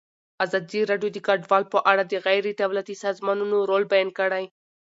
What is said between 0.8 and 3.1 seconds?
راډیو د کډوال په اړه د غیر دولتي